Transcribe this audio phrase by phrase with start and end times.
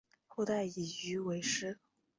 [0.25, 1.79] 后代以鱼为氏。